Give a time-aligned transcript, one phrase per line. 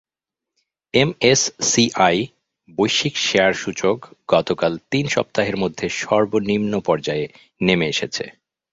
[0.93, 2.17] MSCI
[2.69, 3.97] বৈশ্বিক share সূচক
[4.29, 7.25] গতকাল তিন সপ্তাহের মধ্যে সর্বনিম্ন পর্যায়ে
[7.61, 8.25] নেমে এসেছে।